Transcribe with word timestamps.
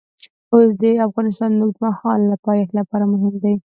اوښ 0.53 0.69
د 0.81 0.83
افغانستان 1.07 1.51
د 1.53 1.61
اوږدمهاله 1.65 2.35
پایښت 2.45 2.71
لپاره 2.79 3.03
مهم 3.13 3.33
دی. 3.43 3.55